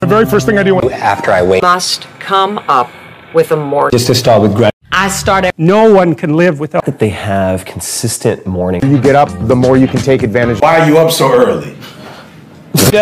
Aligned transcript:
The 0.00 0.06
very 0.06 0.26
first 0.26 0.46
thing 0.46 0.58
I 0.58 0.62
do 0.62 0.76
when 0.76 0.92
after 0.92 1.32
I 1.32 1.42
wake 1.42 1.60
must 1.60 2.02
come 2.20 2.58
up 2.68 2.88
with 3.34 3.50
a 3.50 3.56
more. 3.56 3.90
just 3.90 4.06
to 4.06 4.14
start 4.14 4.40
with 4.40 4.54
gratitude 4.54 4.78
I 4.92 5.08
started. 5.08 5.52
no 5.58 5.92
one 5.92 6.14
can 6.14 6.34
live 6.34 6.60
without 6.60 6.84
that 6.84 7.00
they 7.00 7.08
have 7.08 7.64
consistent 7.64 8.46
morning 8.46 8.80
you 8.84 9.00
get 9.00 9.16
up, 9.16 9.28
the 9.48 9.56
more 9.56 9.76
you 9.76 9.88
can 9.88 9.98
take 9.98 10.22
advantage. 10.22 10.60
Why 10.60 10.78
are 10.78 10.88
you 10.88 10.98
up 10.98 11.10
so 11.10 11.32
early? 11.34 11.74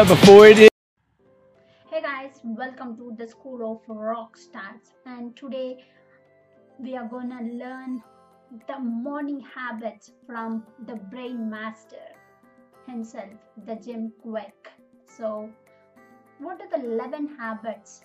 before 0.09 0.46
it 0.46 0.59
is. 0.59 0.71
Hey 1.90 2.01
guys, 2.01 2.40
welcome 2.43 2.97
to 2.97 3.15
the 3.19 3.28
School 3.28 3.60
of 3.72 3.94
Rock 3.94 4.38
Stars, 4.38 4.94
and 5.04 5.37
today 5.37 5.85
we 6.78 6.97
are 6.97 7.06
gonna 7.06 7.42
learn 7.42 8.03
the 8.69 8.78
morning 8.78 9.40
habits 9.54 10.13
from 10.26 10.65
the 10.87 10.94
Brain 10.94 11.51
Master 11.51 12.06
himself, 12.87 13.37
the 13.67 13.74
Jim 13.74 14.15
Kwik. 14.24 14.72
So, 15.06 15.51
what 16.39 16.61
are 16.61 16.69
the 16.69 16.84
11 16.84 17.37
habits 17.39 18.03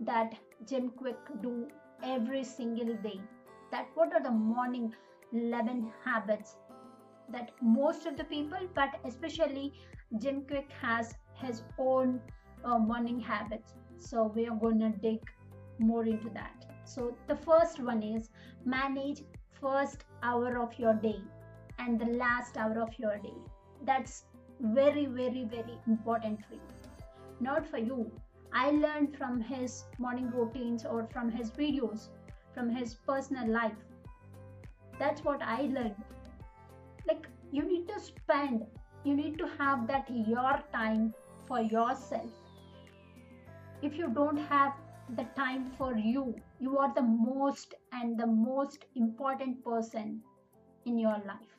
that 0.00 0.34
Jim 0.66 0.90
Kwik 0.90 1.42
do 1.42 1.68
every 2.02 2.44
single 2.44 2.94
day? 2.96 3.20
That 3.70 3.88
what 3.94 4.12
are 4.12 4.22
the 4.22 4.30
morning 4.30 4.94
11 5.32 5.92
habits 6.04 6.56
that 7.30 7.50
most 7.60 8.06
of 8.06 8.16
the 8.16 8.24
people, 8.24 8.58
but 8.74 8.98
especially 9.04 9.74
Jim 10.18 10.42
Kwik 10.42 10.70
has 10.80 11.14
his 11.34 11.62
own 11.78 12.20
uh, 12.64 12.78
morning 12.78 13.20
habits. 13.20 13.74
So 13.98 14.32
we 14.34 14.46
are 14.46 14.56
going 14.56 14.78
to 14.80 14.90
dig 14.90 15.20
more 15.78 16.06
into 16.06 16.30
that. 16.30 16.64
So 16.84 17.16
the 17.26 17.36
first 17.36 17.80
one 17.80 18.02
is 18.02 18.30
manage 18.64 19.22
first 19.60 20.04
hour 20.22 20.62
of 20.62 20.78
your 20.78 20.94
day 20.94 21.20
and 21.78 22.00
the 22.00 22.06
last 22.06 22.56
hour 22.56 22.80
of 22.80 22.98
your 22.98 23.18
day. 23.18 23.34
That's 23.84 24.24
very 24.60 25.06
very 25.06 25.44
very 25.44 25.78
important 25.86 26.40
for 26.46 26.54
you. 26.54 26.77
Not 27.40 27.66
for 27.66 27.78
you. 27.78 28.10
I 28.52 28.70
learned 28.70 29.16
from 29.16 29.40
his 29.40 29.84
morning 29.98 30.30
routines 30.30 30.84
or 30.84 31.06
from 31.12 31.30
his 31.30 31.50
videos, 31.50 32.08
from 32.54 32.70
his 32.70 32.94
personal 32.94 33.48
life. 33.48 33.76
That's 34.98 35.22
what 35.24 35.42
I 35.42 35.62
learned. 35.62 36.02
Like 37.06 37.26
you 37.52 37.62
need 37.62 37.88
to 37.88 38.00
spend, 38.00 38.66
you 39.04 39.14
need 39.14 39.38
to 39.38 39.48
have 39.58 39.86
that 39.86 40.08
your 40.10 40.62
time 40.72 41.14
for 41.46 41.60
yourself 41.60 42.30
if 43.80 43.96
you 43.96 44.08
don't 44.08 44.36
have 44.36 44.72
the 45.16 45.24
time 45.36 45.70
for 45.78 45.96
you 45.96 46.34
you 46.58 46.78
are 46.78 46.92
the 46.94 47.02
most 47.02 47.74
and 47.92 48.18
the 48.18 48.26
most 48.26 48.84
important 48.96 49.64
person 49.64 50.20
in 50.84 50.98
your 50.98 51.18
life 51.26 51.57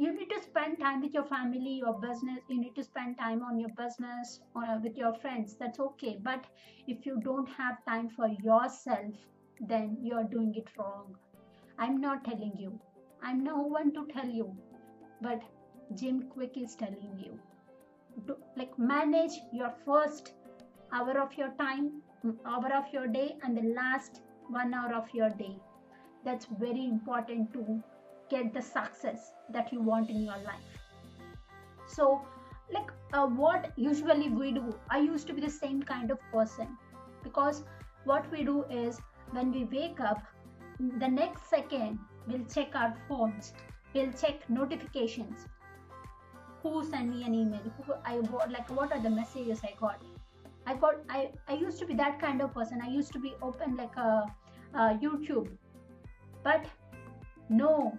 you 0.00 0.14
need 0.14 0.30
to 0.30 0.40
spend 0.40 0.78
time 0.78 1.00
with 1.02 1.12
your 1.12 1.24
family 1.24 1.72
your 1.84 1.92
business 2.02 2.38
you 2.48 2.58
need 2.60 2.74
to 2.74 2.84
spend 2.84 3.18
time 3.18 3.42
on 3.42 3.58
your 3.58 3.70
business 3.80 4.38
or 4.54 4.64
with 4.82 4.96
your 4.96 5.12
friends 5.14 5.56
that's 5.58 5.80
okay. 5.80 6.16
But 6.22 6.44
if 6.86 7.04
you 7.04 7.20
don't 7.24 7.48
have 7.48 7.84
time 7.84 8.08
for 8.08 8.28
yourself 8.28 9.14
then 9.60 9.96
you're 10.00 10.24
doing 10.24 10.54
it 10.54 10.68
wrong. 10.78 11.16
I'm 11.78 12.00
not 12.00 12.24
telling 12.24 12.52
you. 12.56 12.78
I'm 13.22 13.42
no 13.42 13.56
one 13.56 13.92
to 13.94 14.06
tell 14.12 14.28
you. 14.28 14.56
But 15.20 15.42
jim 15.96 16.22
kwik 16.34 16.56
is 16.62 16.76
telling 16.76 17.18
you. 17.24 17.38
Do, 18.26 18.36
like 18.56 18.78
manage 18.78 19.40
your 19.52 19.74
first 19.84 20.32
hour 20.92 21.18
of 21.20 21.36
your 21.36 21.50
time 21.58 21.90
mm, 22.24 22.36
hour 22.46 22.72
of 22.72 22.92
your 22.92 23.08
day 23.08 23.36
and 23.42 23.56
the 23.56 23.68
last 23.74 24.20
one 24.48 24.74
hour 24.74 24.94
of 24.94 25.12
your 25.12 25.30
day. 25.30 25.56
That's 26.24 26.46
very 26.60 26.84
important 26.84 27.52
to 27.54 27.82
get 28.30 28.52
the 28.54 28.62
success 28.62 29.32
that 29.50 29.72
you 29.72 29.80
want 29.80 30.10
in 30.10 30.22
your 30.22 30.38
life. 30.38 30.68
So 31.86 32.22
like 32.72 32.90
uh, 33.12 33.26
what 33.26 33.72
usually 33.76 34.28
we 34.28 34.52
do 34.52 34.74
i 34.90 34.98
used 34.98 35.26
to 35.26 35.32
be 35.32 35.40
the 35.40 35.50
same 35.50 35.82
kind 35.82 36.10
of 36.10 36.18
person. 36.32 36.68
Because 37.22 37.64
what 38.04 38.30
we 38.30 38.44
do 38.44 38.64
is 38.64 39.00
when 39.32 39.52
we 39.52 39.64
wake 39.64 40.00
up 40.00 40.22
the 40.78 41.08
next 41.08 41.48
second 41.50 41.98
we'll 42.26 42.44
check 42.54 42.74
our 42.74 42.94
phones 43.08 43.52
we'll 43.94 44.12
check 44.12 44.48
notifications. 44.48 45.46
Who 46.62 46.84
sent 46.84 47.08
me 47.14 47.24
an 47.24 47.34
email? 47.34 47.60
Who 47.86 47.94
i 48.04 48.20
got 48.20 48.52
like 48.52 48.70
what 48.70 48.92
are 48.92 49.00
the 49.00 49.10
messages 49.10 49.60
i 49.64 49.74
got? 49.80 50.02
I 50.66 50.74
got 50.74 50.96
i 51.08 51.30
i 51.48 51.54
used 51.54 51.78
to 51.78 51.86
be 51.86 51.94
that 51.94 52.20
kind 52.20 52.42
of 52.42 52.52
person. 52.54 52.82
I 52.82 52.90
used 52.90 53.12
to 53.12 53.18
be 53.18 53.34
open 53.40 53.76
like 53.76 53.96
a, 53.96 54.26
a 54.74 54.98
youtube. 55.06 55.48
But 56.42 56.66
no 57.48 57.98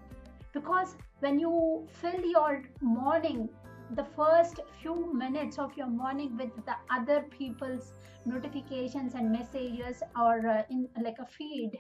because 0.54 0.96
when 1.20 1.40
you 1.40 1.88
fill 2.02 2.22
your 2.26 2.64
morning 2.82 3.50
the 3.96 4.06
first 4.16 4.60
few 4.82 5.12
minutes 5.14 5.58
of 5.58 5.76
your 5.76 5.88
morning 5.88 6.38
with 6.38 6.56
the 6.66 6.76
other 6.92 7.22
people's 7.38 7.94
notifications 8.26 9.16
and 9.16 9.32
messages 9.32 10.04
or 10.20 10.48
uh, 10.48 10.64
in 10.70 10.88
like 11.02 11.18
a 11.20 11.26
feed 11.26 11.72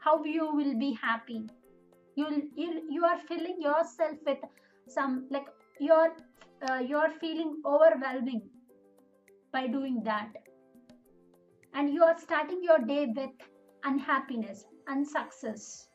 how 0.00 0.24
you 0.24 0.54
will 0.54 0.78
be 0.78 0.92
happy. 1.00 1.46
You'll 2.16 2.42
you, 2.54 2.82
you 2.90 3.04
are 3.04 3.18
filling 3.28 3.60
yourself 3.60 4.16
with 4.26 4.38
some 4.88 5.26
like 5.30 5.46
you're 5.78 6.16
uh, 6.68 6.80
you're 6.86 7.10
feeling 7.20 7.62
overwhelming 7.64 8.42
by 9.52 9.66
doing 9.66 10.02
that. 10.04 10.32
And 11.74 11.92
you 11.94 12.02
are 12.02 12.18
starting 12.18 12.62
your 12.62 12.78
day 12.78 13.06
with 13.14 13.30
unhappiness 13.84 14.64
unsuccess 14.88 15.89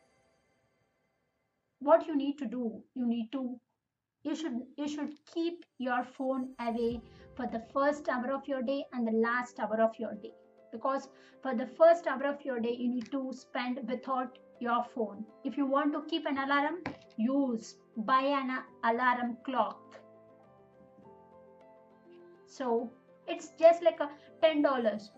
what 1.80 2.06
you 2.06 2.16
need 2.16 2.38
to 2.38 2.46
do 2.46 2.82
you 2.94 3.06
need 3.06 3.30
to 3.32 3.58
you 4.26 4.34
should 4.34 4.56
you 4.76 4.88
should 4.88 5.12
keep 5.32 5.64
your 5.78 6.02
phone 6.16 6.48
away 6.60 7.00
for 7.36 7.46
the 7.46 7.62
first 7.72 8.08
hour 8.08 8.32
of 8.36 8.48
your 8.48 8.62
day 8.62 8.84
and 8.92 9.06
the 9.06 9.12
last 9.12 9.60
hour 9.60 9.80
of 9.80 9.92
your 9.98 10.14
day. 10.14 10.32
Because 10.72 11.08
for 11.42 11.54
the 11.54 11.66
first 11.66 12.06
hour 12.06 12.24
of 12.24 12.44
your 12.44 12.58
day 12.58 12.74
you 12.78 12.88
need 12.88 13.10
to 13.12 13.32
spend 13.32 13.78
without 13.88 14.38
your 14.60 14.82
phone. 14.94 15.24
If 15.44 15.56
you 15.56 15.66
want 15.66 15.92
to 15.92 16.02
keep 16.10 16.26
an 16.26 16.38
alarm 16.38 16.82
use 17.16 17.76
buy 17.96 18.22
an 18.40 18.58
alarm 18.84 19.36
clock. 19.44 20.00
So 22.46 22.90
it's 23.28 23.52
just 23.60 23.82
like 23.82 24.00
a 24.00 24.10
ten 24.42 24.62
dollars. 24.62 25.10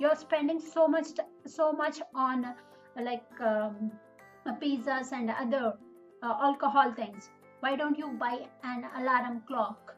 You're 0.00 0.16
spending 0.16 0.60
so 0.60 0.86
much 0.86 1.08
so 1.46 1.72
much 1.72 2.00
on 2.14 2.54
like 3.00 3.40
um, 3.40 3.92
pizzas 4.62 5.12
and 5.12 5.30
other 5.30 5.74
uh, 6.22 6.36
alcohol 6.40 6.92
things. 6.92 7.30
Why 7.60 7.76
don't 7.76 7.98
you 7.98 8.08
buy 8.18 8.46
an 8.62 8.84
alarm 8.96 9.42
clock? 9.46 9.94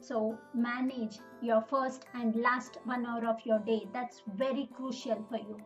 So 0.00 0.38
manage 0.54 1.18
your 1.42 1.62
first 1.62 2.06
and 2.14 2.36
last 2.36 2.78
one 2.84 3.06
hour 3.06 3.26
of 3.26 3.38
your 3.44 3.58
day. 3.60 3.86
That's 3.92 4.22
very 4.36 4.68
crucial 4.76 5.24
for 5.28 5.38
you. 5.38 5.58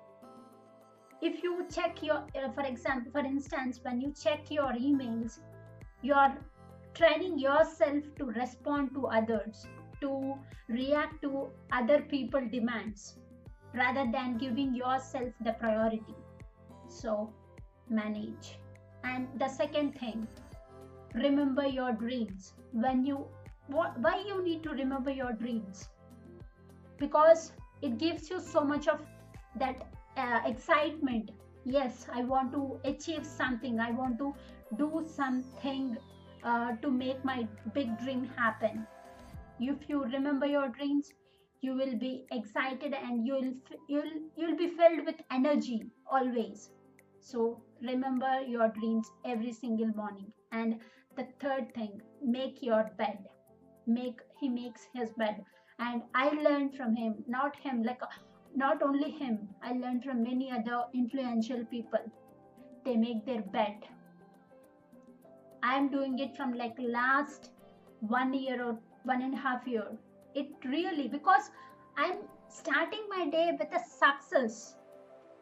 If 1.21 1.43
you 1.43 1.67
check 1.71 2.03
your 2.03 2.25
uh, 2.35 2.51
for 2.55 2.63
example 2.63 3.13
for 3.13 3.21
instance 3.21 3.81
when 3.83 4.01
you 4.01 4.15
check 4.23 4.51
your 4.51 4.73
emails 4.73 5.41
you're 6.03 6.35
training 6.95 7.39
yourself 7.39 8.05
to 8.19 8.25
respond 8.25 8.95
to 8.95 9.07
others 9.07 9.67
to 10.01 10.35
react 10.69 11.21
to 11.23 11.49
other 11.73 12.01
people 12.03 12.41
demands 12.51 13.19
rather 13.75 14.11
than 14.11 14.39
giving 14.39 14.75
yourself 14.75 15.29
the 15.45 15.53
priority. 15.53 16.17
So 16.89 17.33
manage 17.89 18.59
and 19.05 19.29
the 19.39 19.49
second 19.49 19.99
thing 19.99 20.27
remember 21.15 21.67
your 21.67 21.93
dreams. 21.93 22.55
When 22.73 23.05
you 23.05 23.27
what, 23.69 23.99
why 24.01 24.23
you 24.27 24.43
need 24.43 24.63
to 24.65 24.71
remember 24.71 25.11
your 25.11 25.33
dreams? 25.33 25.89
Because 26.99 27.53
it 27.83 27.99
gives 27.99 28.29
you 28.31 28.41
so 28.41 28.63
much 28.63 28.89
of 28.89 29.01
that 29.57 29.87
uh, 30.17 30.41
excitement. 30.47 31.31
Yes 31.65 32.07
i 32.13 32.23
want 32.23 32.53
to 32.53 32.81
achieve 32.85 33.27
something. 33.27 33.81
I 33.81 33.91
want 33.91 34.19
to 34.19 34.35
do 34.77 35.05
something 35.07 35.97
uh, 36.43 36.73
to 36.83 36.91
make 36.91 37.25
my 37.25 37.47
big 37.75 37.99
dream 37.99 38.31
happen. 38.37 38.87
If 39.59 39.89
you 39.89 40.05
remember 40.05 40.47
your 40.47 40.69
dreams 40.69 41.13
you 41.61 41.75
will 41.75 41.97
be 41.99 42.25
excited 42.33 42.95
and 42.95 43.27
you'll 43.27 43.53
you'll 43.89 44.13
you'll 44.37 44.57
be 44.57 44.69
filled 44.69 45.05
with 45.07 45.17
energy 45.31 45.91
always. 46.11 46.71
So 47.21 47.63
remember 47.83 48.41
your 48.47 48.69
dreams 48.69 49.11
every 49.25 49.53
single 49.53 49.89
morning. 49.89 50.33
And 50.53 50.79
the 51.17 51.27
third 51.41 51.75
thing 51.75 52.01
make 52.23 52.63
your 52.63 52.91
bed. 52.99 53.19
Make 53.87 54.21
he 54.39 54.49
makes 54.49 54.87
his 54.95 55.11
bed. 55.13 55.45
And 55.79 56.03
i 56.15 56.29
learned 56.31 56.77
from 56.77 56.95
him 56.95 57.15
not 57.27 57.57
him 57.57 57.83
like 57.83 58.03
not 58.55 58.83
only 58.83 59.11
him 59.11 59.39
i 59.63 59.73
learned 59.73 60.05
from 60.05 60.23
many 60.23 60.51
other 60.51 60.85
influential 60.95 61.65
people. 61.65 62.05
They 62.85 62.97
make 62.97 63.25
their 63.27 63.43
bed. 63.43 63.77
I 65.63 65.75
am 65.77 65.91
doing 65.91 66.19
it 66.19 66.37
from 66.37 66.55
like 66.55 66.75
last 66.79 67.51
one 68.01 68.33
year 68.33 68.63
or 68.65 68.79
one 69.05 69.23
and 69.23 69.35
a 69.35 69.37
half 69.37 69.67
year. 69.67 69.87
It 70.35 70.49
really 70.65 71.09
because 71.09 71.51
i'm 71.97 72.19
starting 72.49 73.07
my 73.09 73.29
day 73.29 73.51
with 73.59 73.73
a 73.73 73.83
success. 73.89 74.77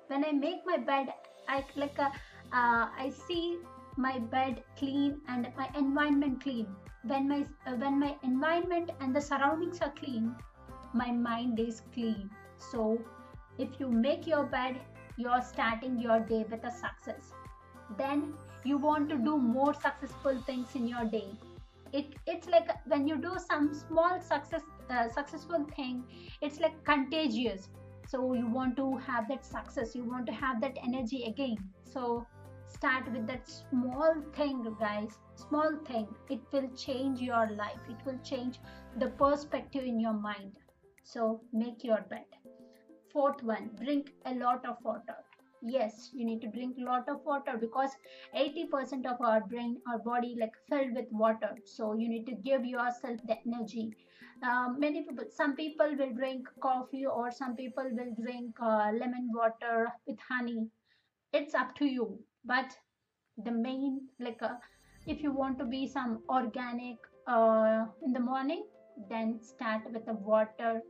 When 0.09 0.25
i 0.25 0.33
make 0.33 0.65
my 0.67 0.79
bed 0.79 1.13
i 1.49 1.65
like 1.77 1.99
a, 1.99 2.13
uh, 2.53 2.89
i 3.05 3.11
see 3.27 3.59
my 3.99 4.19
bed 4.19 4.63
clean 4.79 5.21
and 5.29 5.49
my 5.57 5.69
environment 5.77 6.41
clean. 6.41 6.67
When 7.05 7.29
my 7.29 7.47
uh, 7.67 7.73
when 7.77 7.99
my 7.99 8.17
environment 8.23 8.91
and 9.01 9.15
the 9.15 9.21
surroundings 9.21 9.81
are 9.81 9.91
clean 9.91 10.37
my 10.95 11.11
mind 11.11 11.59
is 11.61 11.83
clean. 11.93 12.31
So 12.57 12.99
if 13.59 13.81
you 13.81 13.89
make 13.89 14.27
your 14.27 14.45
bed 14.45 14.81
you're 15.17 15.43
starting 15.43 15.99
your 15.99 16.21
day 16.21 16.45
with 16.49 16.65
a 16.65 16.71
success. 16.71 17.33
Then 17.97 18.35
you 18.65 18.79
want 18.79 19.09
to 19.09 19.17
do 19.17 19.37
more 19.37 19.75
successful 19.75 20.41
things 20.47 20.77
in 20.77 20.87
your 20.87 21.05
day. 21.05 21.29
It 21.93 22.15
it's 22.27 22.49
like 22.49 22.71
when 22.87 23.09
you 23.09 23.17
do 23.17 23.35
some 23.49 23.75
small 23.75 24.21
success 24.21 24.63
uh, 24.91 25.09
successful 25.09 25.67
thing 25.75 26.05
it's 26.41 26.61
like 26.61 26.83
contagious. 26.85 27.69
So 28.07 28.33
you 28.33 28.47
want 28.47 28.77
to 28.77 28.97
have 28.97 29.29
that 29.29 29.45
success. 29.45 29.95
You 29.95 30.05
want 30.05 30.27
to 30.27 30.33
have 30.33 30.61
that 30.61 30.79
energy 30.83 31.25
again. 31.25 31.57
So 31.85 32.27
start 32.69 33.11
with 33.13 33.27
that 33.27 33.49
small 33.49 34.15
thing 34.37 34.63
guys. 34.79 35.19
Small 35.35 35.79
thing. 35.87 36.07
It 36.29 36.41
will 36.53 36.69
change 36.77 37.21
your 37.21 37.51
life. 37.57 37.81
It 37.89 37.97
will 38.05 38.19
change 38.23 38.61
the 38.99 39.09
perspective 39.09 39.85
in 39.85 39.99
your 39.99 40.13
mind. 40.13 40.59
So 41.03 41.41
make 41.53 41.83
your 41.83 42.03
bed. 42.11 42.27
Fourth 43.13 43.43
one 43.43 43.71
drink 43.83 44.13
a 44.27 44.35
lot 44.35 44.67
of 44.67 44.77
water. 44.83 45.17
Yes 45.63 46.11
you 46.13 46.25
need 46.27 46.41
to 46.43 46.49
drink 46.49 46.77
a 46.79 46.85
lot 46.85 47.09
of 47.09 47.25
water 47.25 47.57
because 47.59 47.91
80% 48.37 49.07
of 49.07 49.21
our 49.21 49.41
brain 49.41 49.81
our 49.91 49.99
body 49.99 50.37
like 50.39 50.53
filled 50.69 50.95
with 50.95 51.07
water. 51.11 51.57
So 51.65 51.95
you 51.95 52.09
need 52.09 52.27
to 52.27 52.33
give 52.33 52.65
yourself 52.65 53.19
the 53.27 53.39
energy. 53.47 53.91
Um, 54.43 54.79
many 54.79 55.03
people 55.03 55.25
some 55.31 55.57
people 55.57 55.97
will 55.99 56.13
drink 56.13 56.47
coffee 56.63 57.07
or 57.07 57.31
some 57.31 57.57
people 57.57 57.89
will 57.91 58.15
drink 58.23 58.55
uh, 58.61 58.93
lemon 58.93 59.31
water 59.35 59.89
with 60.07 60.19
honey. 60.29 60.69
It's 61.33 61.55
up 61.55 61.75
to 61.77 61.87
you 61.87 62.19
but 62.45 62.77
the 63.45 63.51
main 63.51 64.09
like 64.21 64.43
uh, 64.43 64.55
if 65.07 65.23
you 65.23 65.33
want 65.33 65.59
to 65.59 65.65
be 65.65 65.87
some 65.87 66.23
organic 66.29 66.97
uh, 67.27 67.85
in 68.05 68.13
the 68.13 68.21
morning 68.21 68.65
then 69.09 69.39
start 69.43 69.83
with 69.93 70.05
the 70.07 70.15
water. 70.15 70.83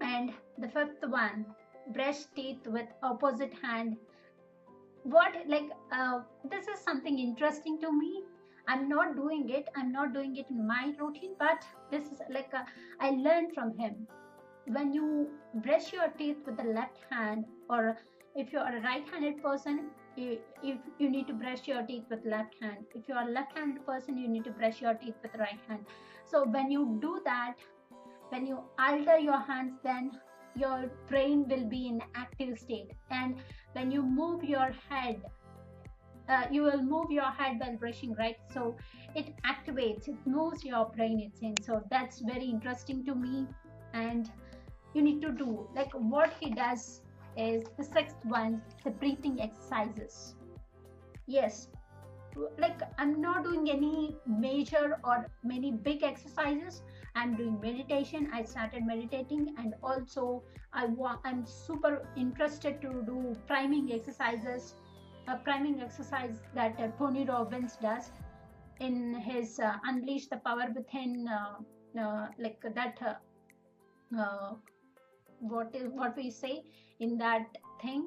And 0.00 0.32
the 0.58 0.68
fifth 0.68 1.04
one 1.06 1.46
brush 1.94 2.24
teeth 2.34 2.66
with 2.66 2.86
opposite 3.02 3.52
hand. 3.62 3.96
What 5.04 5.34
like 5.46 5.70
uh, 5.92 6.20
this 6.50 6.66
is 6.66 6.80
something 6.80 7.18
interesting 7.18 7.80
to 7.80 7.92
me. 7.92 8.22
I'm 8.68 8.88
not 8.88 9.16
doing 9.16 9.48
it. 9.50 9.68
I'm 9.76 9.92
not 9.92 10.12
doing 10.12 10.36
it 10.36 10.46
in 10.50 10.66
my 10.66 10.92
routine 10.98 11.34
but 11.38 11.64
this 11.90 12.04
is 12.06 12.20
like 12.30 12.52
a, 12.52 12.64
I 13.00 13.10
learned 13.10 13.52
from 13.54 13.76
him. 13.78 14.06
When 14.66 14.92
you 14.92 15.28
brush 15.56 15.92
your 15.92 16.08
teeth 16.18 16.38
with 16.46 16.56
the 16.56 16.64
left 16.64 16.98
hand 17.10 17.44
or 17.68 17.96
if 18.36 18.52
you're 18.52 18.66
a 18.66 18.80
right-handed 18.80 19.42
person 19.42 19.90
if 20.16 20.78
you 20.98 21.10
need 21.10 21.26
to 21.26 21.32
brush 21.32 21.66
your 21.66 21.82
teeth 21.82 22.04
with 22.10 22.24
left 22.24 22.54
hand. 22.60 22.84
If 22.94 23.08
you're 23.08 23.28
left-handed 23.28 23.86
person 23.86 24.16
you 24.18 24.28
need 24.28 24.44
to 24.44 24.50
brush 24.50 24.80
your 24.80 24.94
teeth 24.94 25.14
with 25.22 25.34
right 25.38 25.60
hand. 25.68 25.86
So 26.26 26.44
when 26.44 26.70
you 26.70 26.98
do 27.00 27.20
that 27.24 27.54
when 28.28 28.46
you 28.46 28.60
alter 28.78 29.18
your 29.18 29.40
hands 29.40 29.74
then 29.82 30.12
your 30.54 30.90
brain 31.08 31.46
will 31.48 31.64
be 31.68 31.86
in 31.88 32.02
active 32.14 32.58
state. 32.58 32.92
And 33.10 33.36
when 33.72 33.90
you 33.90 34.02
move 34.02 34.44
your 34.44 34.70
head 34.88 35.22
uh, 36.28 36.44
you 36.50 36.62
will 36.62 36.82
move 36.82 37.10
your 37.10 37.30
head 37.30 37.58
while 37.58 37.76
brushing 37.76 38.14
right? 38.14 38.36
So 38.52 38.76
it 39.14 39.34
activates 39.44 40.08
it 40.08 40.26
moves 40.26 40.64
your 40.64 40.86
brain 40.96 41.20
it's 41.20 41.40
in 41.40 41.62
so 41.62 41.82
that's 41.90 42.20
very 42.20 42.44
interesting 42.44 43.04
to 43.06 43.14
me. 43.14 43.46
And 43.94 44.30
you 44.94 45.02
need 45.02 45.22
to 45.22 45.32
do 45.32 45.68
like 45.74 45.92
what 45.92 46.34
he 46.40 46.50
does 46.50 47.00
is 47.36 47.64
the 47.76 47.84
sixth 47.84 48.16
one 48.24 48.62
the 48.84 48.90
breathing 48.90 49.40
exercises. 49.40 50.34
Yes. 51.26 51.68
Like 52.58 52.80
i'm 52.98 53.20
not 53.20 53.44
doing 53.44 53.68
any 53.70 54.16
major 54.26 54.98
or 55.04 55.26
many 55.44 55.72
big 55.72 56.02
exercises. 56.02 56.82
I'm 57.14 57.36
doing 57.36 57.60
meditation. 57.60 58.30
I 58.32 58.42
started 58.44 58.86
meditating 58.86 59.54
and 59.58 59.74
also 59.82 60.42
i 60.74 60.86
want 60.86 61.20
i'm 61.24 61.44
super 61.46 62.06
interested 62.16 62.80
to 62.80 62.90
do 63.06 63.36
priming 63.46 63.92
exercises 63.92 64.74
a 65.28 65.36
priming 65.36 65.80
exercise 65.80 66.40
that 66.54 66.78
uh, 66.80 66.88
tony 66.98 67.24
robbins 67.24 67.76
does 67.82 68.10
in 68.80 69.14
his 69.14 69.58
uh, 69.60 69.76
unleash 69.84 70.26
the 70.28 70.36
power 70.38 70.66
within 70.74 71.28
uh, 71.28 72.00
uh 72.00 72.26
like 72.38 72.60
that 72.74 72.98
uh, 73.02 73.14
uh, 74.18 74.54
what 75.40 75.74
is 75.74 75.90
what 75.92 76.16
we 76.16 76.30
say 76.30 76.62
in 77.06 77.18
that 77.18 77.62
thing 77.82 78.02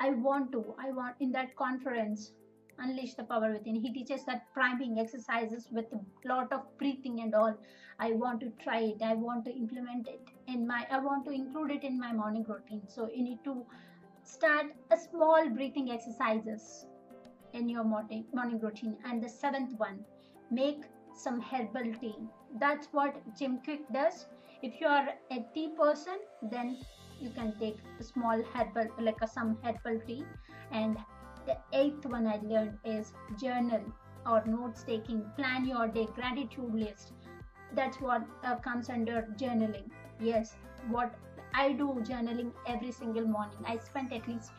i 0.00 0.10
want 0.28 0.52
to 0.52 0.64
i 0.86 0.90
want 1.00 1.26
in 1.26 1.32
that 1.38 1.54
conference 1.56 2.32
unleash 2.80 3.14
the 3.14 3.24
power 3.24 3.52
within. 3.52 3.74
He 3.74 3.92
teaches 3.92 4.24
that 4.26 4.52
priming 4.54 4.98
exercises 4.98 5.68
with 5.70 5.86
a 5.92 6.28
lot 6.28 6.52
of 6.52 6.62
breathing 6.78 7.20
and 7.20 7.34
all. 7.34 7.56
I 7.98 8.12
want 8.12 8.40
to 8.40 8.52
try 8.62 8.80
it. 8.80 9.02
I 9.02 9.14
want 9.14 9.44
to 9.46 9.52
implement 9.52 10.08
it 10.08 10.20
in 10.46 10.66
my 10.66 10.86
i 10.90 10.98
want 10.98 11.24
to 11.26 11.32
include 11.32 11.70
it 11.70 11.84
in 11.84 11.98
my 12.00 12.12
morning 12.12 12.44
routine. 12.48 12.82
So 12.88 13.08
you 13.14 13.22
need 13.22 13.42
to 13.44 13.64
start 14.24 14.66
a 14.90 14.96
small 14.96 15.48
breathing 15.50 15.90
exercises 15.90 16.86
in 17.52 17.68
your 17.68 17.84
morning 17.84 18.24
morning 18.32 18.60
routine. 18.60 18.96
And 19.04 19.22
the 19.22 19.28
seventh 19.28 19.76
one 19.78 20.04
make 20.50 20.84
some 21.18 21.40
herbal 21.40 21.92
tea 22.00 22.16
that's 22.60 22.88
what 22.92 23.22
jim 23.38 23.58
kwik 23.64 23.84
does 23.92 24.26
if 24.62 24.80
you 24.80 24.86
are 24.86 25.08
a 25.36 25.44
tea 25.54 25.68
person 25.80 26.18
then 26.54 26.76
you 27.20 27.30
can 27.30 27.52
take 27.60 27.78
a 28.00 28.04
small 28.04 28.42
herbal 28.54 28.88
like 29.00 29.22
a, 29.22 29.26
some 29.26 29.56
herbal 29.64 30.00
tea 30.06 30.24
and 30.70 30.96
the 31.48 31.56
eighth 31.72 32.04
one 32.04 32.26
I 32.26 32.38
learned 32.42 32.78
is 32.84 33.12
journal 33.40 33.82
or 34.26 34.44
notes 34.44 34.84
taking, 34.84 35.24
plan 35.36 35.66
your 35.66 35.88
day, 35.88 36.06
gratitude 36.14 36.74
list. 36.74 37.12
That's 37.74 37.98
what 38.00 38.22
uh, 38.44 38.56
comes 38.56 38.90
under 38.90 39.26
journaling. 39.40 39.90
Yes, 40.20 40.56
what 40.88 41.14
I 41.54 41.72
do 41.72 42.02
journaling 42.08 42.52
every 42.66 42.92
single 42.92 43.26
morning. 43.26 43.58
I 43.64 43.78
spend 43.78 44.12
at 44.12 44.28
least 44.28 44.50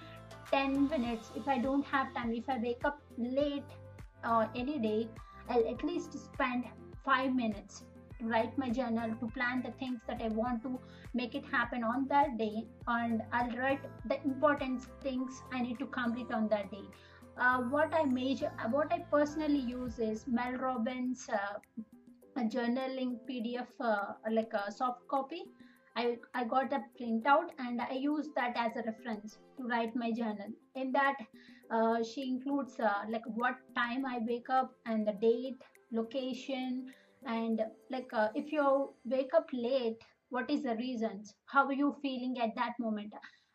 10 0.51 0.89
minutes. 0.89 1.31
If 1.35 1.47
I 1.47 1.59
don't 1.59 1.85
have 1.85 2.13
time, 2.15 2.33
if 2.33 2.49
I 2.49 2.57
wake 2.57 2.83
up 2.83 2.99
late 3.17 3.69
uh, 4.23 4.47
any 4.55 4.79
day, 4.79 5.09
I'll 5.49 5.67
at 5.67 5.83
least 5.83 6.13
spend 6.13 6.65
5 7.05 7.35
minutes 7.35 7.83
to 8.19 8.25
write 8.25 8.57
my 8.57 8.69
journal 8.69 9.15
to 9.19 9.27
plan 9.27 9.61
the 9.65 9.71
things 9.79 10.01
that 10.07 10.21
i 10.21 10.27
want 10.29 10.61
to 10.63 10.79
make 11.13 11.35
it 11.35 11.45
happen 11.45 11.83
on 11.83 12.07
that 12.09 12.37
day. 12.37 12.65
And 12.87 13.21
i'll 13.31 13.55
write 13.57 13.81
the 14.05 14.21
important 14.23 14.85
things 15.01 15.41
i 15.51 15.61
need 15.61 15.79
to 15.79 15.85
complete 15.87 16.31
on 16.31 16.49
that 16.49 16.71
day. 16.71 16.83
Uh, 17.37 17.59
what 17.75 17.93
i 17.93 18.03
major 18.03 18.51
what 18.71 18.91
i 18.91 18.99
personally 19.11 19.59
use 19.59 19.99
is 19.99 20.25
mel 20.27 20.53
robbins 20.53 21.27
uh, 21.29 21.59
journaling 22.55 23.17
pdf 23.29 23.67
uh, 23.79 24.13
like 24.31 24.53
a 24.53 24.71
soft 24.71 25.07
copy 25.07 25.43
I, 25.99 26.15
I 26.33 26.43
got 26.45 26.71
a 26.73 26.79
printout 26.99 27.49
and 27.57 27.81
I 27.81 27.93
use 27.93 28.27
that 28.35 28.53
as 28.55 28.71
a 28.75 28.83
reference 28.89 29.37
to 29.57 29.63
write 29.67 29.95
my 29.95 30.11
journal. 30.11 30.49
In 30.75 30.91
that, 30.93 31.15
uh, 31.71 32.03
she 32.03 32.29
includes 32.29 32.79
uh, 32.79 33.03
like 33.09 33.25
what 33.25 33.55
time 33.75 34.05
I 34.05 34.19
wake 34.27 34.49
up 34.49 34.71
and 34.85 35.05
the 35.07 35.13
date, 35.13 35.61
location, 35.91 36.85
and 37.25 37.61
like 37.91 38.07
uh, 38.13 38.29
if 38.35 38.51
you 38.51 38.93
wake 39.05 39.33
up 39.35 39.47
late 39.53 39.97
what 40.29 40.49
is 40.49 40.63
the 40.63 40.75
reasons? 40.75 41.33
How 41.47 41.65
are 41.65 41.73
you 41.73 41.95
feeling 42.01 42.37
at 42.39 42.51
that 42.55 42.73
moment? 42.79 43.13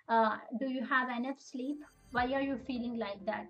Uh, 0.08 0.36
do 0.60 0.68
you 0.68 0.84
have 0.84 1.08
enough 1.08 1.36
sleep? 1.38 1.76
Why 2.10 2.32
are 2.32 2.42
you 2.42 2.58
feeling 2.66 2.98
like 2.98 3.24
that? 3.26 3.46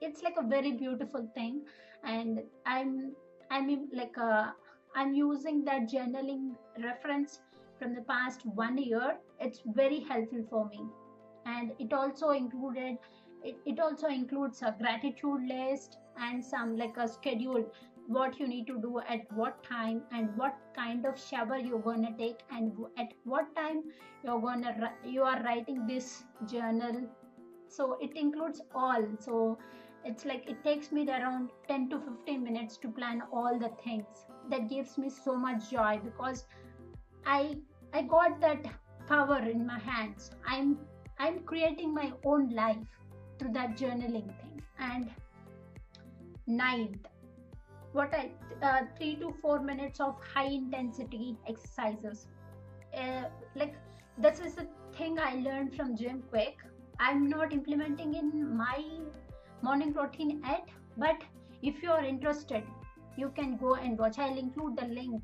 It's 0.00 0.22
like 0.22 0.34
a 0.38 0.46
very 0.46 0.72
beautiful 0.72 1.28
thing. 1.34 1.62
And 2.04 2.40
i'm 2.66 3.12
i'm 3.50 3.68
like 3.92 4.16
uh, 4.18 4.50
i'm 4.94 5.14
using 5.14 5.64
that 5.64 5.88
journaling 5.92 6.44
reference 6.84 7.38
from 7.78 7.94
the 7.94 8.02
past 8.02 8.44
one 8.44 8.78
year 8.78 9.16
it's 9.40 9.62
very 9.66 10.00
helpful 10.00 10.44
for 10.50 10.68
me. 10.68 10.80
And 11.46 11.72
it 11.78 11.92
also 11.92 12.30
included 12.30 12.98
it, 13.44 13.56
it 13.64 13.78
also 13.78 14.08
includes 14.08 14.62
a 14.62 14.74
gratitude 14.78 15.42
list 15.48 15.98
and 16.20 16.44
some 16.44 16.76
like 16.76 16.96
a 16.96 17.06
schedule 17.06 17.64
what 18.08 18.40
you 18.40 18.48
need 18.48 18.66
to 18.66 18.80
do 18.80 19.00
at 19.06 19.30
what 19.32 19.62
time 19.62 20.02
and 20.12 20.34
what 20.36 20.56
kind 20.74 21.04
of 21.04 21.20
shower 21.20 21.58
you're 21.58 21.78
to 22.02 22.12
take 22.16 22.38
and 22.50 22.72
at 22.98 23.12
what 23.24 23.54
time 23.54 23.82
you're 24.24 24.40
to 24.62 24.92
you 25.04 25.22
are 25.22 25.42
writing 25.42 25.86
this 25.86 26.24
journal. 26.50 27.02
So 27.68 27.98
it 28.00 28.16
includes 28.16 28.62
all. 28.74 29.04
So 29.18 29.58
it's 30.04 30.24
like 30.24 30.48
it 30.48 30.64
takes 30.64 30.90
me 30.90 31.06
around 31.06 31.50
10 31.68 31.90
to 31.90 32.00
15 32.00 32.42
minutes 32.42 32.78
to 32.78 32.88
plan 32.88 33.22
all 33.30 33.58
the 33.58 33.70
things. 33.84 34.06
That 34.48 34.70
gives 34.70 34.96
me 34.96 35.10
so 35.10 35.36
much 35.36 35.70
joy 35.70 36.00
because 36.02 36.46
i 37.26 37.56
i 37.92 38.02
got 38.02 38.40
that 38.40 38.64
power 39.08 39.38
in 39.38 39.66
my 39.66 39.78
hands 39.78 40.30
i'm 40.46 40.78
i'm 41.18 41.38
creating 41.40 41.92
my 41.94 42.12
own 42.24 42.48
life 42.50 42.98
through 43.38 43.52
that 43.52 43.76
journaling 43.76 44.28
thing 44.40 44.62
and 44.78 45.10
ninth 46.46 47.06
what 47.92 48.12
I 48.14 48.30
uh, 48.62 48.82
three 48.96 49.16
to 49.16 49.34
four 49.40 49.60
minutes 49.60 49.98
of 49.98 50.16
high 50.34 50.44
intensity 50.44 51.36
exercises. 51.48 52.26
Uh, 52.94 53.22
like 53.56 53.74
this 54.18 54.40
is 54.40 54.54
the 54.54 54.66
thing 54.96 55.18
I 55.18 55.36
learned 55.36 55.74
from 55.74 55.96
Jim 55.96 56.22
Kwik. 56.30 56.56
I'm 57.00 57.28
not 57.30 57.52
implementing 57.52 58.14
in 58.14 58.56
my 58.56 58.84
morning 59.62 59.92
routine 59.92 60.40
yet 60.46 60.68
but 60.96 61.22
if 61.62 61.82
you 61.82 61.90
are 61.90 62.04
interested 62.04 62.62
you 63.16 63.30
can 63.38 63.56
go 63.56 63.74
and 63.74 63.98
watch 63.98 64.18
i'll 64.18 64.38
include 64.38 64.76
the 64.76 64.86
link 64.98 65.22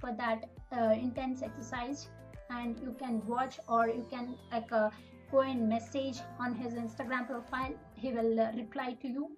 for 0.00 0.12
that 0.16 0.46
uh, 0.72 0.92
intense 0.92 1.42
exercise. 1.42 2.08
And 2.50 2.78
you 2.80 2.96
can 2.98 3.22
watch 3.26 3.60
or 3.68 3.88
you 3.88 4.06
can 4.10 4.36
like 4.52 4.72
uh, 4.72 4.90
go 5.30 5.40
and 5.40 5.68
message 5.68 6.18
on 6.40 6.54
his 6.54 6.74
instagram 6.74 7.26
profile. 7.28 7.74
He 7.94 8.12
will 8.12 8.40
uh, 8.40 8.52
reply 8.56 8.96
to 9.02 9.08
you. 9.08 9.30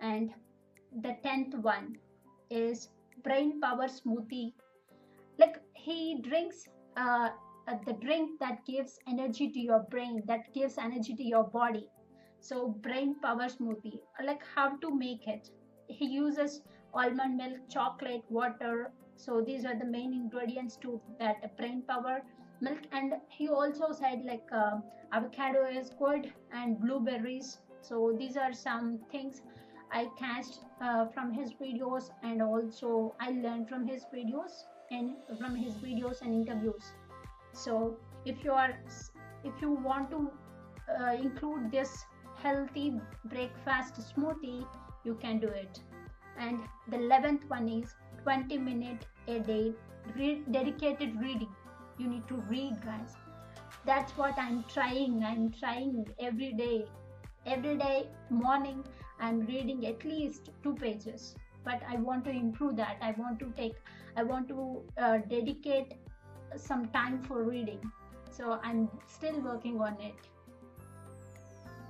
And 0.00 0.30
the 1.02 1.16
10th 1.24 1.54
one 1.62 1.96
is 2.50 2.88
brain 3.24 3.60
power 3.60 3.88
smoothie. 3.88 4.52
Like 5.38 5.60
he 5.74 6.20
drinks 6.22 6.68
uh, 6.96 7.30
uh, 7.68 7.74
the 7.86 7.92
drink 7.94 8.38
that 8.40 8.64
gives 8.66 8.98
energy 9.08 9.50
to 9.50 9.58
your 9.58 9.80
brain 9.90 10.22
that 10.26 10.52
gives 10.54 10.78
energy 10.78 11.14
to 11.14 11.22
your 11.22 11.44
body. 11.44 11.88
So 12.40 12.68
brain 12.68 13.16
power 13.22 13.48
smoothie. 13.48 14.00
Like 14.24 14.42
how 14.54 14.76
to 14.78 14.96
make 14.96 15.26
it? 15.26 15.50
He 15.88 16.06
uses 16.06 16.62
almond 16.94 17.36
milk 17.36 17.58
chocolate 17.68 18.24
water 18.28 18.92
so 19.20 19.40
these 19.42 19.64
are 19.66 19.78
the 19.78 19.84
main 19.84 20.12
ingredients 20.14 20.76
to 20.82 21.00
that 21.18 21.56
brain 21.58 21.82
power. 21.88 22.22
Milk 22.60 22.78
and 22.92 23.14
he 23.28 23.48
also 23.48 23.92
said 23.92 24.22
like 24.24 24.46
uh, 24.52 24.78
avocado 25.12 25.66
is 25.66 25.90
good 25.98 26.32
and 26.52 26.80
blueberries. 26.80 27.58
So 27.82 28.14
these 28.18 28.36
are 28.36 28.52
some 28.52 28.98
things 29.10 29.42
i 29.92 30.06
catched 30.18 30.58
uh, 30.80 31.06
from 31.14 31.32
his 31.32 31.52
videos 31.60 32.10
and 32.22 32.40
also 32.40 33.12
i 33.20 33.30
learned 33.30 33.68
from 33.68 33.86
his 33.86 34.04
videos 34.14 34.58
and 34.92 35.16
from 35.38 35.56
his 35.56 35.74
videos 35.86 36.22
and 36.22 36.34
interviews. 36.34 36.92
So 37.52 37.96
if 38.24 38.44
you 38.44 38.52
are 38.52 38.78
if 39.44 39.60
you 39.60 39.70
want 39.72 40.10
to 40.10 40.30
uh, 40.98 41.12
include 41.14 41.70
this 41.70 42.04
healthy 42.42 43.00
breakfast 43.24 44.00
smoothie 44.10 44.66
you 45.04 45.14
can 45.14 45.38
do 45.38 45.48
it. 45.48 45.80
And 46.38 46.60
the 46.88 46.96
11th 46.96 47.48
one 47.48 47.68
is 47.68 47.94
20 48.22 48.58
minute 48.58 49.06
a 49.28 49.38
day 49.40 49.74
re- 50.16 50.42
dedicated 50.50 51.20
reading. 51.20 51.54
You 51.98 52.08
need 52.08 52.26
to 52.28 52.36
read 52.48 52.80
guys. 52.84 53.14
That's 53.84 54.16
what 54.16 54.38
i'm 54.38 54.64
trying. 54.72 55.22
I'm 55.24 55.50
trying 55.50 56.06
every 56.18 56.52
day. 56.52 56.86
Every 57.46 57.76
day 57.76 58.08
morning 58.30 58.84
i'm 59.18 59.40
reading 59.46 59.86
at 59.86 60.04
least 60.04 60.50
two 60.62 60.74
pages. 60.74 61.34
But 61.64 61.82
i 61.88 61.96
want 61.96 62.24
to 62.24 62.30
improve 62.30 62.76
that. 62.76 62.96
I 63.00 63.12
want 63.12 63.38
to 63.40 63.52
take 63.56 63.74
i 64.16 64.22
want 64.22 64.48
to 64.48 64.82
uh, 64.98 65.18
dedicate 65.18 65.94
some 66.56 66.88
time 66.88 67.22
for 67.22 67.44
reading. 67.44 67.80
So 68.30 68.58
i'm 68.62 68.88
still 69.06 69.40
working 69.40 69.80
on 69.80 69.96
it. 70.00 70.14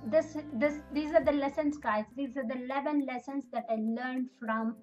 This 0.05 0.37
this 0.53 0.79
these 0.93 1.13
are 1.13 1.23
the 1.23 1.31
lessons 1.31 1.77
guys. 1.77 2.05
These 2.15 2.37
are 2.37 2.47
the 2.47 2.63
11 2.63 3.05
lessons 3.05 3.45
that 3.51 3.65
i 3.69 3.75
learned 3.75 4.29
from 4.39 4.75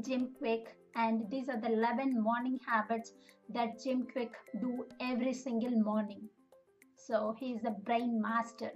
jim 0.00 0.28
Kwik 0.38 0.68
and 0.94 1.28
these 1.30 1.48
are 1.48 1.60
the 1.60 1.72
11 1.72 2.22
morning 2.22 2.58
habits 2.66 3.12
that 3.50 3.82
jim 3.82 4.06
Kwik 4.12 4.32
do 4.60 4.86
every 5.00 5.32
single 5.32 5.70
morning. 5.70 6.28
So 6.96 7.34
he 7.38 7.52
is 7.52 7.64
a 7.64 7.70
brain 7.70 8.20
master. 8.20 8.72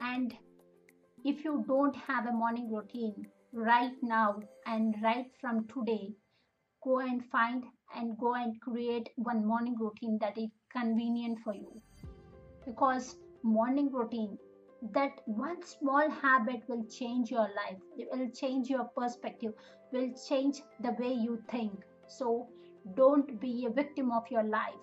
And 0.00 0.34
if 1.24 1.44
you 1.44 1.64
don't 1.66 1.96
have 1.96 2.26
a 2.26 2.32
morning 2.32 2.70
routine 2.72 3.26
right 3.52 3.94
now 4.02 4.40
and 4.66 4.94
right 5.02 5.26
from 5.40 5.66
today 5.68 6.14
go 6.84 6.98
and 7.00 7.24
find 7.30 7.64
and 7.96 8.16
go 8.18 8.34
and 8.34 8.60
create 8.60 9.08
one 9.16 9.44
morning 9.44 9.76
routine 9.78 10.18
that 10.20 10.38
is 10.38 10.50
convenient 10.72 11.38
for 11.42 11.54
you. 11.54 11.82
Because 12.64 13.16
morning 13.42 13.90
routine 13.92 14.38
that 14.92 15.20
one 15.24 15.62
small 15.62 16.10
habit 16.10 16.60
will 16.68 16.84
change 16.84 17.30
your 17.30 17.48
life 17.56 17.78
it 17.96 18.08
will 18.12 18.28
change 18.30 18.68
your 18.68 18.84
perspective 18.96 19.52
will 19.92 20.12
change 20.28 20.62
the 20.80 20.92
way 20.98 21.12
you 21.12 21.42
think. 21.50 21.84
So 22.06 22.48
don't 22.96 23.40
be 23.40 23.66
a 23.66 23.70
victim 23.70 24.12
of 24.12 24.24
your 24.30 24.44
life. 24.44 24.82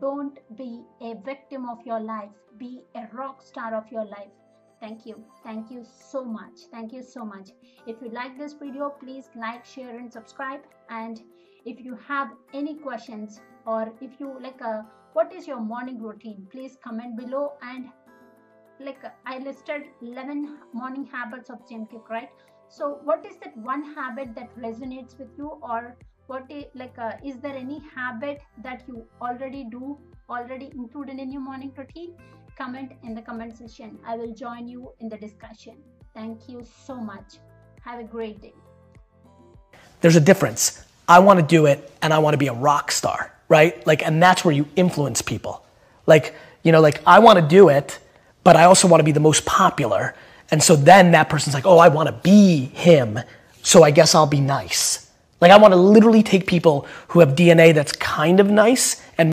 Don't 0.00 0.38
be 0.56 0.84
a 1.00 1.14
victim 1.24 1.68
of 1.68 1.78
your 1.84 2.00
life. 2.00 2.30
Be 2.58 2.82
a 2.94 3.06
rock 3.12 3.42
star 3.42 3.74
of 3.74 3.90
your 3.90 4.04
life. 4.04 4.32
Thank 4.80 5.06
you. 5.06 5.22
Thank 5.44 5.70
you 5.70 5.84
so 5.84 6.24
much. 6.24 6.62
Thank 6.72 6.92
you 6.92 7.02
so 7.02 7.24
much. 7.24 7.50
If 7.86 7.96
you 8.02 8.10
like 8.10 8.38
this 8.38 8.54
video 8.54 8.90
please 8.90 9.30
like 9.36 9.64
share 9.64 9.98
and 9.98 10.12
subscribe. 10.12 10.60
And 10.90 11.20
if 11.64 11.80
you 11.80 11.96
have 12.08 12.32
any 12.52 12.74
questions 12.74 13.40
or 13.66 13.92
if 14.00 14.18
you 14.18 14.36
like 14.40 14.60
a 14.60 14.78
uh, 14.78 14.82
what 15.12 15.32
is 15.32 15.46
your 15.46 15.60
morning 15.60 16.00
routine? 16.00 16.46
Please 16.50 16.78
comment 16.82 17.18
below 17.18 17.52
and 17.60 17.90
like 18.84 19.02
I 19.26 19.38
listed 19.38 19.82
11 20.00 20.58
morning 20.72 21.06
habits 21.06 21.50
of 21.50 21.58
Jim 21.68 21.86
Kwik, 21.86 22.08
right? 22.08 22.30
So 22.68 23.00
what 23.04 23.24
is 23.26 23.36
that 23.42 23.56
one 23.56 23.82
habit 23.94 24.34
that 24.34 24.56
resonates 24.56 25.18
with 25.18 25.28
you? 25.36 25.58
Or 25.62 25.96
what 26.26 26.50
is 26.50 26.64
like 26.74 26.98
uh, 26.98 27.12
is 27.24 27.36
there 27.40 27.54
any 27.54 27.82
habit 27.94 28.40
that 28.62 28.82
you 28.86 29.06
already 29.20 29.64
do 29.64 29.98
already 30.28 30.70
included 30.74 31.18
in 31.18 31.30
your 31.32 31.42
morning 31.42 31.72
routine? 31.76 32.14
Comment 32.56 32.92
in 33.02 33.14
the 33.14 33.22
comment 33.22 33.56
section. 33.56 33.98
I 34.06 34.16
will 34.16 34.34
join 34.34 34.68
you 34.68 34.92
in 35.00 35.08
the 35.08 35.16
discussion. 35.16 35.76
Thank 36.14 36.48
you 36.48 36.62
so 36.86 36.96
much. 36.96 37.38
Have 37.82 38.00
a 38.00 38.04
great 38.04 38.40
day. 38.40 38.54
There's 40.00 40.16
a 40.16 40.20
difference. 40.20 40.84
I 41.08 41.18
want 41.18 41.40
to 41.40 41.44
do 41.44 41.66
it 41.66 41.90
and 42.00 42.12
i 42.14 42.18
want 42.18 42.34
to 42.34 42.38
be 42.38 42.46
a 42.46 42.52
rock 42.52 42.92
star 42.92 43.32
right? 43.48 43.86
Like 43.86 44.02
and 44.06 44.22
that's 44.22 44.46
where 44.46 44.54
you 44.54 44.66
influence 44.76 45.20
people. 45.20 45.66
Like 46.06 46.34
you 46.62 46.72
know 46.72 46.80
like 46.80 47.00
i 47.06 47.18
want 47.18 47.38
to 47.38 47.46
do 47.46 47.68
it 47.68 47.98
but 48.44 48.56
I 48.56 48.64
also 48.64 48.88
want 48.88 49.00
to 49.00 49.04
be 49.04 49.12
the 49.12 49.20
most 49.20 49.44
popular. 49.44 50.14
And 50.50 50.62
so 50.62 50.76
then 50.76 51.12
that 51.12 51.28
person's 51.28 51.54
like, 51.54 51.66
oh, 51.66 51.78
I 51.78 51.88
want 51.88 52.08
to 52.08 52.12
be 52.12 52.66
him. 52.66 53.18
So 53.62 53.82
I 53.82 53.90
guess 53.90 54.14
I'll 54.14 54.26
be 54.26 54.40
nice. 54.40 55.10
Like 55.40 55.50
I 55.50 55.58
want 55.58 55.72
to 55.72 55.76
literally 55.76 56.22
take 56.22 56.46
people 56.46 56.86
who 57.08 57.20
have 57.20 57.30
DNA 57.30 57.74
that's 57.74 57.92
kind 57.92 58.38
of 58.38 58.48
nice 58.48 59.02